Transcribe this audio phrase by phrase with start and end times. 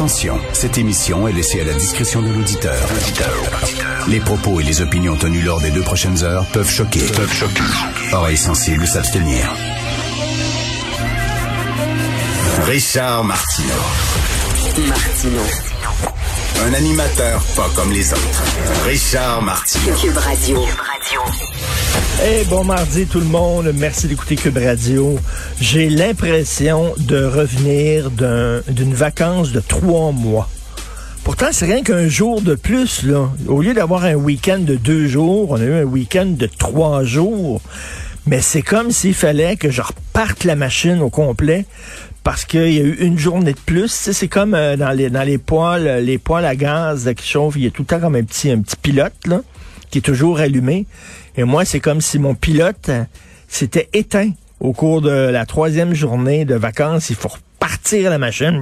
[0.00, 2.88] Attention, cette émission est laissée à la discrétion de l'auditeur.
[4.08, 7.00] Les propos et les opinions tenues lors des deux prochaines heures peuvent choquer.
[7.14, 7.60] Peuvent choquer.
[8.10, 9.44] Oreilles sensibles s'abstenir.
[12.64, 13.74] Richard Martineau.
[14.88, 15.42] Martino.
[16.64, 18.42] Un animateur pas comme les autres.
[18.86, 19.94] Richard Martineau.
[19.96, 20.64] Cube Radio.
[22.24, 25.18] Eh bon mardi tout le monde, merci d'écouter Cube Radio.
[25.60, 30.48] J'ai l'impression de revenir d'un- d'une vacance de trois mois.
[31.24, 33.30] Pourtant, c'est rien qu'un jour de plus, là.
[33.46, 37.04] Au lieu d'avoir un week-end de deux jours, on a eu un week-end de trois
[37.04, 37.60] jours.
[38.26, 41.64] Mais c'est comme s'il fallait que je reparte la machine au complet
[42.22, 43.88] parce qu'il y a eu une journée de plus.
[44.12, 47.56] C'est comme euh, dans les dans les poêles, euh, les poêles à gaz qui chauffent,
[47.56, 49.40] il y a tout le temps comme un petit un petit pilote là
[49.90, 50.86] qui est toujours allumé.
[51.36, 53.04] Et moi, c'est comme si mon pilote euh,
[53.48, 57.10] s'était éteint au cours de la troisième journée de vacances.
[57.60, 58.60] Repartir la machine.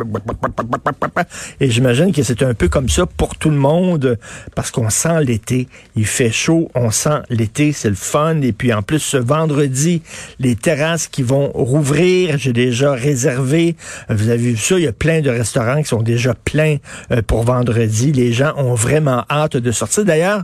[1.60, 4.18] Et j'imagine que c'est un peu comme ça pour tout le monde
[4.54, 5.68] parce qu'on sent l'été.
[5.96, 8.40] Il fait chaud, on sent l'été, c'est le fun.
[8.42, 10.02] Et puis en plus, ce vendredi,
[10.40, 13.76] les terrasses qui vont rouvrir, j'ai déjà réservé.
[14.08, 16.76] Vous avez vu ça, il y a plein de restaurants qui sont déjà pleins
[17.12, 18.12] euh, pour vendredi.
[18.12, 20.04] Les gens ont vraiment hâte de sortir.
[20.04, 20.42] D'ailleurs,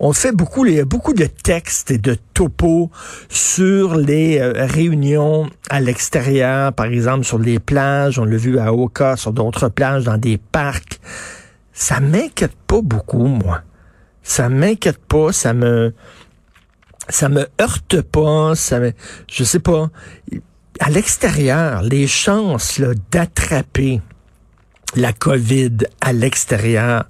[0.00, 2.90] on fait beaucoup, il beaucoup de textes et de topos
[3.28, 8.74] sur les euh, réunions à l'extérieur, par exemple sur les plages, on l'a vu à
[8.74, 11.00] Oka, sur d'autres plages, dans des parcs.
[11.72, 13.62] Ça m'inquiète pas beaucoup, moi.
[14.22, 15.94] Ça m'inquiète pas, ça me
[17.08, 18.92] ça me heurte pas, ça me
[19.30, 19.88] je sais pas.
[20.78, 22.78] À l'extérieur, les chances
[23.10, 24.02] d'attraper
[24.94, 27.04] la COVID à l'extérieur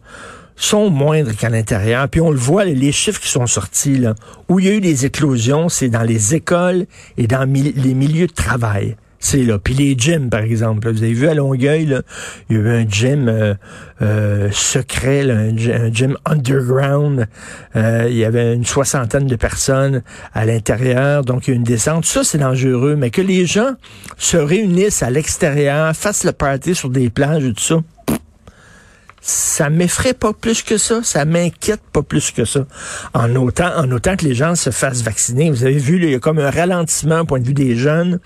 [0.56, 2.08] sont moindres qu'à l'intérieur.
[2.08, 4.14] Puis on le voit, les chiffres qui sont sortis, là,
[4.48, 6.86] où il y a eu des éclosions, c'est dans les écoles
[7.16, 8.96] et dans les milieux de travail.
[9.24, 9.56] C'est là.
[9.56, 10.84] Puis les gyms, par exemple.
[10.84, 10.92] là.
[10.92, 12.02] vous avez vu à Longueuil, là,
[12.50, 13.54] il y a eu un gym euh,
[14.02, 17.28] euh, secret, là, un gym underground.
[17.76, 20.02] Euh, il y avait une soixantaine de personnes
[20.34, 21.24] à l'intérieur.
[21.24, 22.04] Donc, il y a une descente.
[22.04, 22.96] Ça, c'est dangereux.
[22.96, 23.74] Mais que les gens
[24.18, 27.76] se réunissent à l'extérieur, fassent le party sur des plages et tout ça,
[29.24, 32.66] ça m'effraie pas plus que ça, ça m'inquiète pas plus que ça.
[33.14, 35.48] En autant, en autant que les gens se fassent vacciner.
[35.48, 38.18] Vous avez vu, il y a comme un ralentissement au point de vue des jeunes.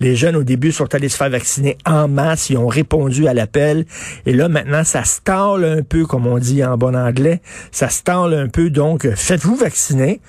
[0.00, 3.32] Les jeunes, au début, sont allés se faire vacciner en masse, ils ont répondu à
[3.32, 3.86] l'appel.
[4.26, 7.40] Et là, maintenant, ça stalle un peu, comme on dit en bon anglais.
[7.72, 10.20] Ça stalle un peu, donc, faites-vous vacciner.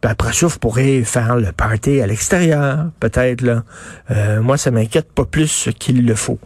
[0.00, 3.42] Puis après ça, vous pourrez faire le party à l'extérieur, peut-être.
[3.42, 3.64] là.
[4.10, 6.38] Euh, moi, ça m'inquiète pas plus qu'il le faut.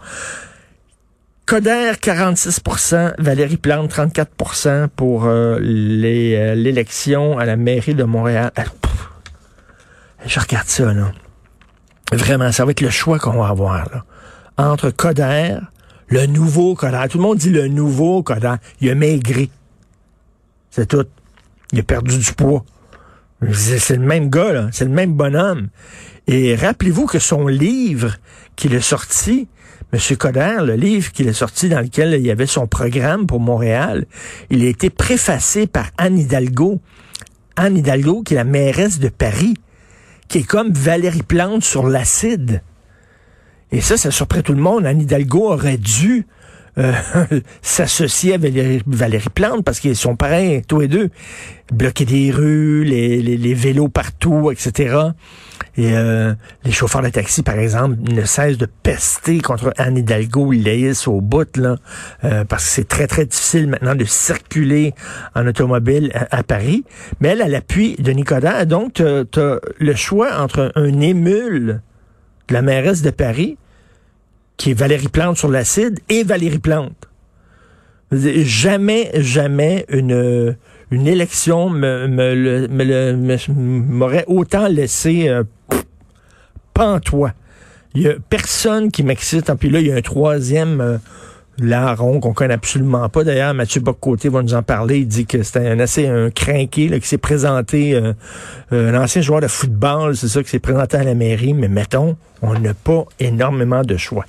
[1.47, 8.51] Coder 46% Valérie Plante 34% pour euh, les, euh, l'élection à la mairie de Montréal.
[8.57, 8.63] Ah.
[10.25, 11.13] Je regarde ça, là.
[12.13, 14.05] Vraiment, ça va être le choix qu'on va avoir, là.
[14.57, 15.59] Entre Coder,
[16.07, 17.05] le nouveau Coder.
[17.11, 18.55] Tout le monde dit le nouveau Coder.
[18.81, 19.51] Il a maigri.
[20.71, 21.07] C'est tout.
[21.73, 22.65] Il a perdu du poids.
[23.53, 24.69] C'est c'est le même gars, là.
[24.73, 25.69] C'est le même bonhomme.
[26.27, 28.17] Et rappelez-vous que son livre
[28.57, 29.47] qu'il a sorti,
[29.95, 30.17] M.
[30.17, 34.07] Coder, le livre qu'il a sorti dans lequel il y avait son programme pour Montréal,
[34.51, 36.81] il a été préfacé par Anne Hidalgo.
[37.55, 39.55] Anne Hidalgo, qui est la mairesse de Paris,
[40.27, 42.61] qui est comme Valérie Plante sur l'acide.
[43.71, 44.85] Et ça, ça surprend tout le monde.
[44.85, 46.27] Anne Hidalgo aurait dû
[46.79, 46.93] euh,
[47.63, 51.11] s'associer à Valérie, Plante parce qu'ils sont pareils, tous les deux.
[51.73, 54.97] Bloquer des rues, les, les, vélos partout, etc.
[55.77, 56.35] Et euh,
[56.65, 60.53] les chauffeurs de taxi, par exemple, ne cessent de pester contre Anne Hidalgo.
[60.53, 61.77] Ils laissent au bout, là,
[62.25, 64.95] euh, parce que c'est très, très difficile maintenant de circuler
[65.35, 66.85] en automobile à, à Paris.
[67.21, 68.67] Mais elle, elle appuie de Nicolas.
[68.67, 71.81] Donc, tu as le choix entre un émule
[72.49, 73.57] de la mairesse de Paris
[74.57, 77.09] qui est Valérie Plante sur l'acide, et Valérie Plante.
[78.13, 80.57] Jamais, jamais une,
[80.91, 85.43] une élection me, me, me me- m'aurait autant laissé euh,
[86.73, 87.33] pantois.
[87.95, 89.53] Il y a personne qui m'excite.
[89.55, 90.99] Puis là, il y a un troisième euh,
[91.59, 93.25] larron qu'on connaît absolument pas.
[93.25, 94.99] D'ailleurs, Mathieu Boccoté va nous en parler.
[94.99, 98.13] Il dit que c'était un assez un crinqué qui s'est présenté, euh,
[98.73, 101.55] euh, un ancien joueur de football, c'est ça, qui s'est présenté à la mairie.
[101.55, 104.25] Mais mettons, on n'a pas énormément de choix.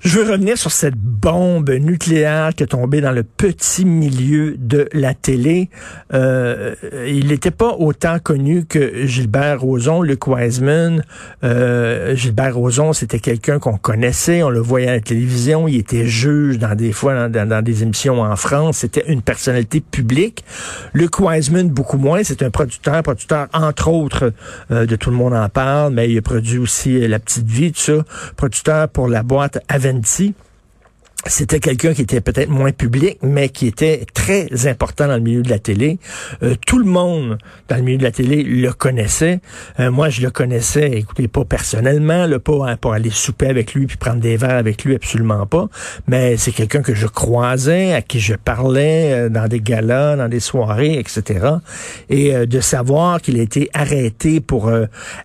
[0.00, 4.88] Je veux revenir sur cette bombe nucléaire qui est tombée dans le petit milieu de
[4.92, 5.70] la télé.
[6.14, 6.76] Euh,
[7.08, 11.02] il n'était pas autant connu que Gilbert Rozon, Luc Wiseman.
[11.42, 16.06] Euh, Gilbert Rozon, c'était quelqu'un qu'on connaissait, on le voyait à la télévision, il était
[16.06, 20.44] juge dans des fois dans, des émissions en France, c'était une personnalité publique.
[20.94, 24.32] Luc Wiseman, beaucoup moins, c'est un producteur, producteur entre autres
[24.70, 27.72] euh, de Tout le monde en parle, mais il a produit aussi La Petite Vie,
[27.72, 28.04] tout ça,
[28.36, 29.58] producteur pour la boîte
[29.88, 30.34] Aventis.
[31.26, 35.42] C'était quelqu'un qui était peut-être moins public, mais qui était très important dans le milieu
[35.42, 35.98] de la télé.
[36.44, 37.38] Euh, tout le monde
[37.68, 39.40] dans le milieu de la télé le connaissait.
[39.80, 43.74] Euh, moi, je le connaissais, écoutez, pas personnellement, le pas hein, pour aller souper avec
[43.74, 45.68] lui puis prendre des verres avec lui, absolument pas.
[46.06, 50.28] Mais c'est quelqu'un que je croisais, à qui je parlais euh, dans des galas, dans
[50.28, 51.46] des soirées, etc.
[52.10, 54.70] Et de savoir qu'il a été arrêté pour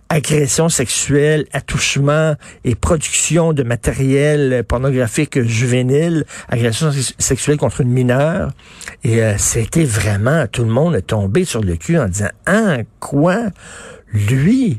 [0.08, 5.83] agression sexuelle, attouchement et production de matériel pornographique juvénile
[6.48, 8.52] agression sexuelle contre une mineure.
[9.02, 12.78] Et euh, c'était vraiment, tout le monde est tombé sur le cul en disant, ah,
[13.00, 13.46] quoi?
[14.14, 14.78] Lui?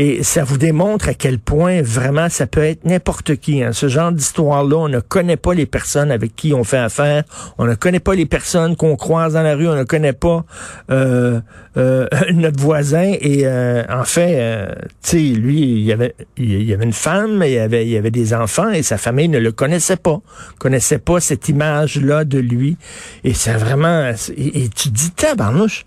[0.00, 3.64] Et ça vous démontre à quel point vraiment ça peut être n'importe qui.
[3.64, 3.72] Hein.
[3.72, 7.24] Ce genre d'histoire-là, on ne connaît pas les personnes avec qui on fait affaire.
[7.58, 9.66] On ne connaît pas les personnes qu'on croise dans la rue.
[9.66, 10.44] On ne connaît pas
[10.92, 11.40] euh,
[11.76, 13.12] euh, notre voisin.
[13.20, 14.68] Et euh, en fait,
[15.02, 17.58] tu sais, lui, il y avait, il une femme, il y
[17.96, 20.20] avait, des enfants et sa famille ne le connaissait pas,
[20.60, 22.76] connaissait pas cette image-là de lui.
[23.24, 25.86] Et c'est vraiment, et, et tu te dis, tabarnouche,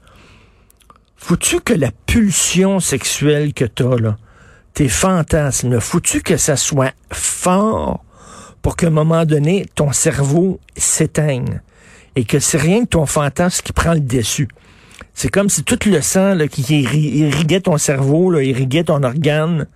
[1.21, 4.17] faut-tu que la pulsion sexuelle que t'as, là,
[4.73, 8.03] tes fantasmes, faut-tu que ça soit fort
[8.63, 11.61] pour qu'à un moment donné, ton cerveau s'éteigne
[12.15, 14.47] et que c'est rien que ton fantasme qui prend le dessus?
[15.13, 19.67] C'est comme si tout le sang qui irriguait ton cerveau, là, irriguait ton organe,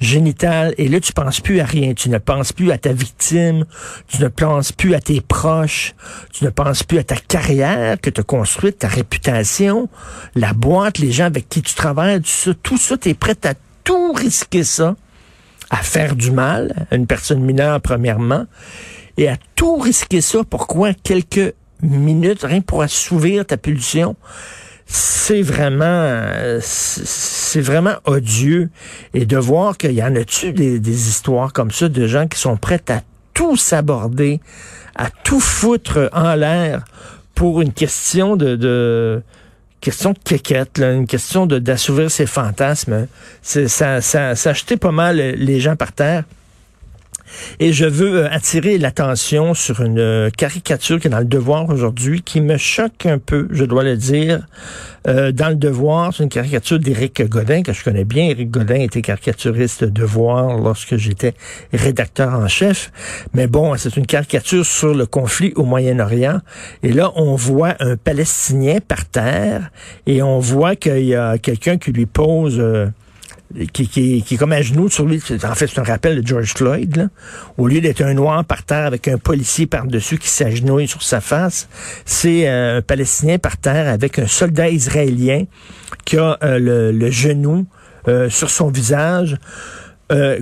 [0.00, 3.64] génital et là tu penses plus à rien, tu ne penses plus à ta victime,
[4.06, 5.94] tu ne penses plus à tes proches,
[6.32, 9.88] tu ne penses plus à ta carrière que tu as construite, ta réputation,
[10.34, 13.36] la boîte, les gens avec qui tu travailles, tout ça, tout ça tu es prêt
[13.44, 13.54] à
[13.84, 14.96] tout risquer ça,
[15.70, 18.46] à faire du mal à une personne mineure premièrement
[19.16, 24.16] et à tout risquer ça pourquoi quelques minutes rien pour assouvir ta pulsion
[24.88, 28.70] c'est vraiment c'est vraiment odieux
[29.12, 32.38] et de voir qu'il y en a-tu des, des, histoires comme ça de gens qui
[32.38, 33.02] sont prêts à
[33.34, 34.40] tout s'aborder,
[34.96, 36.84] à tout foutre en l'air
[37.34, 39.22] pour une question de, de
[39.82, 43.06] question de quéquette, là, une question de d'assouvir ses fantasmes.
[43.42, 43.68] Ça,
[44.00, 44.00] ça,
[44.34, 46.24] ça a jeté pas mal les gens par terre.
[47.60, 51.68] Et je veux euh, attirer l'attention sur une euh, caricature qui est dans le Devoir
[51.68, 54.46] aujourd'hui, qui me choque un peu, je dois le dire.
[55.06, 58.24] Euh, dans le Devoir, c'est une caricature d'Éric Godin, que je connais bien.
[58.24, 61.34] Éric Godin était caricaturiste de Devoir lorsque j'étais
[61.72, 62.90] rédacteur en chef.
[63.34, 66.40] Mais bon, c'est une caricature sur le conflit au Moyen-Orient.
[66.82, 69.70] Et là, on voit un Palestinien par terre
[70.06, 72.62] et on voit qu'il y a quelqu'un qui lui pose
[73.72, 75.22] qui, qui, qui est comme à genoux sur lui.
[75.44, 76.96] En fait, c'est un rappel de George Floyd.
[76.96, 77.08] Là.
[77.56, 81.20] Au lieu d'être un noir par terre avec un policier par-dessus qui s'agenouille sur sa
[81.20, 81.68] face,
[82.04, 85.44] c'est euh, un Palestinien par terre avec un soldat israélien
[86.04, 87.66] qui a euh, le, genou
[88.06, 89.36] euh, sur son visage.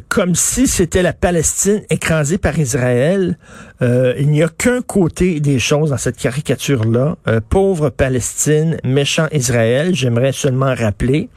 [0.08, 3.36] comme si c'était la Palestine écrasée par Israël.
[3.80, 7.16] il n'y a qu'un côté des choses dans cette caricature-là.
[7.48, 9.92] pauvre Palestine, méchant Israël.
[9.92, 11.28] J'aimerais seulement rappeler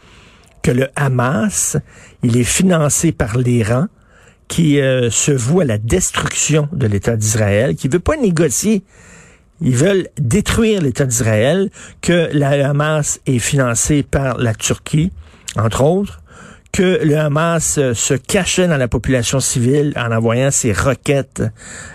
[0.61, 1.77] que le Hamas,
[2.23, 3.88] il est financé par l'Iran,
[4.47, 8.83] qui euh, se voue à la destruction de l'État d'Israël, qui veut pas négocier.
[9.61, 11.69] Ils veulent détruire l'État d'Israël,
[12.01, 15.11] que la Hamas est financé par la Turquie,
[15.56, 16.21] entre autres,
[16.71, 21.44] que le Hamas euh, se cachait dans la population civile en envoyant ses roquettes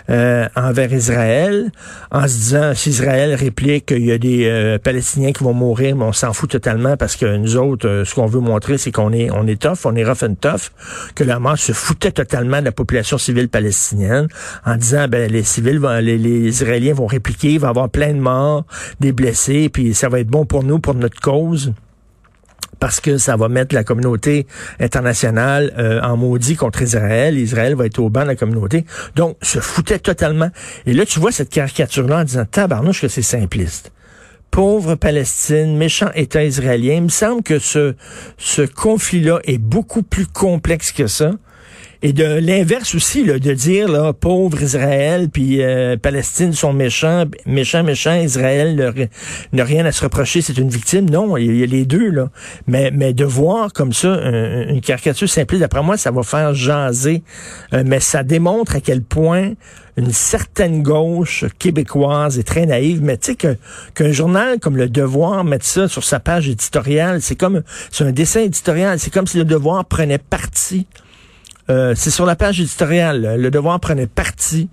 [0.09, 1.71] euh, envers Israël,
[2.11, 5.95] en se disant si Israël réplique qu'il y a des euh, Palestiniens qui vont mourir,
[5.95, 9.13] mais on s'en fout totalement parce que nous autres, ce qu'on veut montrer, c'est qu'on
[9.13, 10.71] est on est tough, on est rough and tough,
[11.15, 14.27] que le Hamas se foutait totalement de la population civile palestinienne
[14.65, 17.89] en disant ben les civils vont, les, les Israéliens vont répliquer, il va y avoir
[17.89, 18.65] plein de morts,
[18.99, 21.73] des blessés, puis ça va être bon pour nous, pour notre cause
[22.85, 24.45] parce que ça va mettre la communauté
[24.79, 27.35] internationale euh, en maudit contre Israël.
[27.35, 28.85] Israël va être au banc de la communauté.
[29.15, 30.51] Donc, se foutait totalement.
[30.85, 33.91] Et là, tu vois cette caricature-là en disant, tabarnouche que c'est simpliste.
[34.51, 36.93] Pauvre Palestine, méchant État israélien.
[36.97, 37.95] Il me semble que ce,
[38.37, 41.31] ce conflit-là est beaucoup plus complexe que ça.
[42.01, 47.83] Et de l'inverse aussi, là, de dire pauvre Israël, puis euh, Palestine sont méchants, méchants,
[47.83, 49.09] méchants, Israël
[49.53, 51.09] n'a rien à se reprocher, c'est une victime.
[51.09, 52.29] Non, il y, a les deux là.
[52.67, 57.23] Mais mais de voir comme ça une caricature simple, d'après moi, ça va faire jaser.
[57.73, 59.53] Euh, mais ça démontre à quel point
[59.97, 63.57] une certaine gauche québécoise est très naïve, mais tu sais
[63.93, 68.11] qu'un journal comme Le Devoir mette ça sur sa page éditoriale, c'est comme c'est un
[68.11, 70.85] dessin éditorial, c'est comme si Le Devoir prenait parti
[71.69, 73.35] euh, c'est sur la page éditoriale.
[73.39, 74.69] Le Devoir prenait parti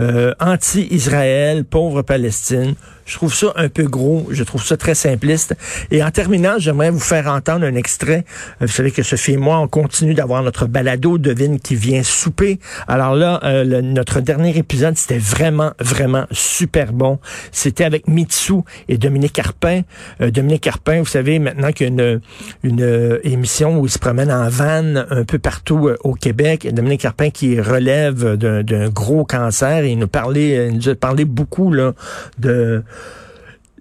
[0.00, 2.74] euh, anti-Israël, pauvre Palestine.
[3.06, 4.28] Je trouve ça un peu gros.
[4.30, 5.54] Je trouve ça très simpliste.
[5.90, 8.24] Et en terminant, j'aimerais vous faire entendre un extrait.
[8.62, 12.02] Euh, vous savez que Sophie et moi, on continue d'avoir notre balado devine qui vient
[12.02, 12.58] souper.
[12.88, 17.18] Alors là, euh, notre dernier épisode, c'était vraiment, vraiment super bon.
[17.52, 18.54] C'était avec Mitsu
[18.88, 19.82] et Dominique Carpin.
[20.20, 22.18] Euh, Dominique Carpin, vous savez, maintenant qu'il y a
[22.62, 26.68] une, émission où il se promène en van un peu partout au Québec.
[26.72, 31.24] Dominique Carpin qui relève d'un gros cancer et il nous parlait, il nous a parlé
[31.24, 31.92] beaucoup là,
[32.38, 32.82] de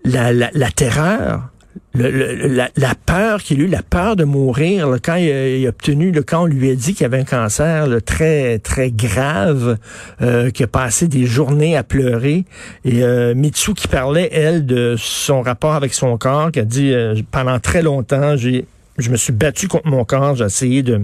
[0.05, 1.49] la, terreur,
[1.95, 6.43] la, peur qu'il a eu, la peur de mourir, quand il a, obtenu, le quand
[6.43, 9.77] on lui a dit qu'il avait un cancer très très grave,
[10.21, 12.45] euh, qu'il a passé des journées à pleurer,
[12.85, 16.91] et euh, Mitsu qui parlait elle de son rapport avec son corps, qui a dit
[16.91, 21.01] euh, pendant très longtemps, je me suis battu contre mon corps, j'ai essayé de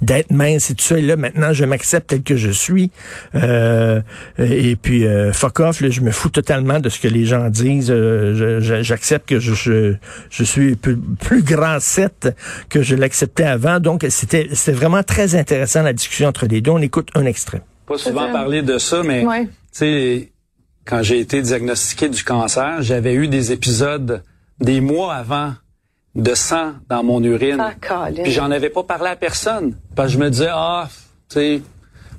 [0.00, 0.98] d'être mince et tout ça.
[0.98, 2.90] Et là, maintenant, je m'accepte tel que je suis.
[3.34, 4.00] Euh,
[4.38, 7.48] et puis, euh, fuck off, là, je me fous totalement de ce que les gens
[7.48, 7.90] disent.
[7.90, 9.94] Euh, j'accepte que je, je,
[10.30, 12.36] je, suis plus, plus grand 7
[12.68, 13.80] que je l'acceptais avant.
[13.80, 16.70] Donc, c'était vraiment très intéressant la discussion entre les deux.
[16.70, 17.62] On écoute un extrait.
[17.86, 20.32] Pas souvent parler de ça, mais tu sais,
[20.84, 24.22] quand j'ai été diagnostiqué du cancer, j'avais eu des épisodes
[24.60, 25.54] des mois avant
[26.14, 27.58] de sang dans mon urine.
[27.60, 29.74] Ah, puis j'en avais pas parlé à personne.
[29.94, 30.88] Parce que je me disais, ah,
[31.28, 31.62] tu sais,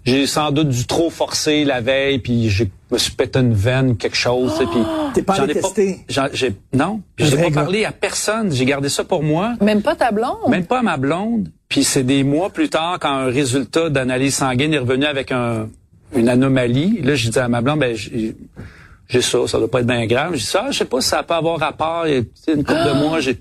[0.03, 3.97] j'ai sans doute dû trop forcer la veille, puis je me suis pété une veine,
[3.97, 4.53] quelque chose.
[4.59, 4.81] Oh, puis
[5.13, 5.99] T'es pas allé tester?
[6.07, 8.51] J'ai, non, puis j'ai pas parlé à personne.
[8.51, 9.53] J'ai gardé ça pour moi.
[9.61, 10.47] Même pas ta blonde?
[10.49, 11.49] Même pas ma blonde.
[11.69, 15.69] Puis c'est des mois plus tard, quand un résultat d'analyse sanguine est revenu avec un,
[16.15, 17.01] une anomalie.
[17.01, 20.31] Là, je dis à ma blonde, ben, j'ai ça, ça doit pas être bien grave.
[20.33, 22.07] Je dis ça, ah, je sais pas si ça peut avoir rapport.
[22.07, 23.37] Il y a une couple de mois, j'ai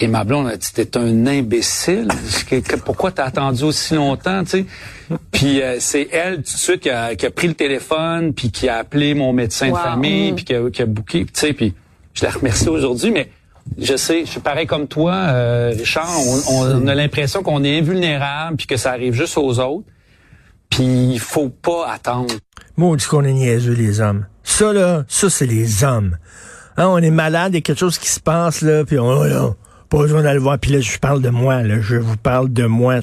[0.00, 2.08] et ma blonde a dit, t'es un imbécile.
[2.84, 4.66] Pourquoi t'as attendu aussi longtemps, tu sais?
[5.30, 8.78] Puis euh, c'est elle tout de suite qui a, pris le téléphone, puis qui a
[8.78, 11.52] appelé mon médecin de famille, puis qui a, qui a booké, tu sais.
[11.52, 11.74] Puis
[12.12, 13.28] je la remercie aujourd'hui, mais
[13.78, 16.10] je sais, je suis pareil comme toi, euh, Richard.
[16.50, 19.86] On, a l'impression qu'on est invulnérable, puis que ça arrive juste aux autres.
[20.70, 22.34] Puis il faut pas attendre.
[22.76, 24.26] Moi, on dit qu'on est niaiseux, les hommes.
[24.42, 26.16] Ça, là, ça, c'est les hommes.
[26.76, 29.54] Hein, on est malade, il y a quelque chose qui se passe, là, puis on,
[29.94, 30.58] pas besoin d'aller voir.
[30.58, 31.62] Puis là, je parle de moi.
[31.62, 31.76] Là.
[31.80, 32.96] Je vous parle de moi.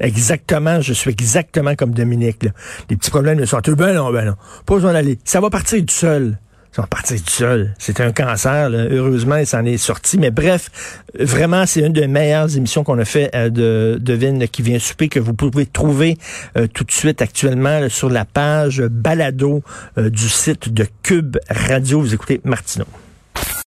[0.00, 2.42] Exactement, je suis exactement comme Dominique.
[2.42, 2.50] Là.
[2.88, 4.34] Les petits problèmes de santé, ben non, ben non.
[4.64, 5.18] Pas besoin d'aller.
[5.24, 6.38] Ça va partir du seul.
[6.72, 7.74] Ça va partir du seul.
[7.78, 8.70] C'est un cancer.
[8.70, 8.86] Là.
[8.90, 10.16] Heureusement, il s'en est sorti.
[10.18, 10.70] Mais bref,
[11.18, 14.78] vraiment, c'est une des meilleures émissions qu'on a fait euh, de, de Vin qui vient
[14.78, 16.16] souper, que vous pouvez trouver
[16.56, 19.62] euh, tout de suite actuellement sur la page balado
[19.98, 22.00] euh, du site de Cube Radio.
[22.00, 22.86] Vous écoutez Martineau.